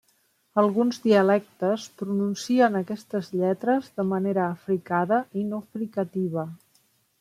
Alguns 0.61 0.97
dialectes 1.03 1.85
pronuncien 2.03 2.79
aquestes 2.81 3.31
lletres 3.43 3.95
de 4.01 4.09
manera 4.17 4.45
africada 4.57 5.25
i 5.45 5.49
no 5.55 5.65
fricativa. 5.73 6.53